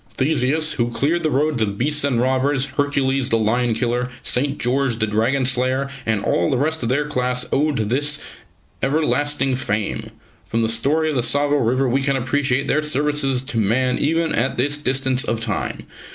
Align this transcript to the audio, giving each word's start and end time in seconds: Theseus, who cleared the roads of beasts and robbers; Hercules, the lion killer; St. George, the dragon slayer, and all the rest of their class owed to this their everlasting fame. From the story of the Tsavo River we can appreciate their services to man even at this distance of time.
Theseus, 0.17 0.73
who 0.73 0.89
cleared 0.89 1.21
the 1.21 1.29
roads 1.29 1.61
of 1.61 1.77
beasts 1.77 2.03
and 2.03 2.19
robbers; 2.19 2.65
Hercules, 2.75 3.29
the 3.29 3.37
lion 3.37 3.75
killer; 3.75 4.07
St. 4.23 4.57
George, 4.57 4.97
the 4.97 5.05
dragon 5.05 5.45
slayer, 5.45 5.89
and 6.07 6.23
all 6.23 6.49
the 6.49 6.57
rest 6.57 6.81
of 6.81 6.89
their 6.89 7.05
class 7.05 7.45
owed 7.53 7.77
to 7.77 7.85
this 7.85 8.17
their 8.79 8.89
everlasting 8.89 9.55
fame. 9.55 10.09
From 10.47 10.63
the 10.63 10.69
story 10.69 11.11
of 11.11 11.15
the 11.15 11.21
Tsavo 11.21 11.57
River 11.57 11.87
we 11.87 12.01
can 12.01 12.15
appreciate 12.15 12.67
their 12.67 12.81
services 12.81 13.43
to 13.43 13.59
man 13.59 13.99
even 13.99 14.33
at 14.33 14.57
this 14.57 14.79
distance 14.79 15.23
of 15.23 15.39
time. 15.39 15.85